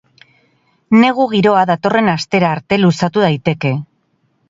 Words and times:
Negu 1.03 1.27
giroa 1.35 1.63
datorren 1.73 2.11
astera 2.17 2.53
arte 2.57 2.83
luzatu 2.83 3.27
daiteke. 3.29 3.79